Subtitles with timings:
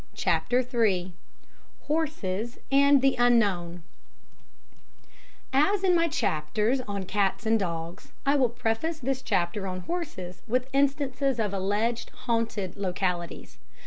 [0.15, 1.13] CHAPTER III
[1.83, 3.83] HORSES AND THE UNKNOWN
[5.53, 10.41] As in my chapters on cats and dogs, I will preface this chapter on horses
[10.47, 13.59] with instances of alleged haunted localities.